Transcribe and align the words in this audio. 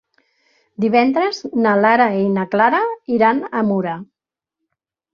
Divendres 0.85 1.43
na 1.67 1.75
Lara 1.87 2.09
i 2.23 2.25
na 2.39 2.49
Clara 2.57 2.83
iran 3.19 3.47
a 3.63 3.67
Mura. 3.73 3.99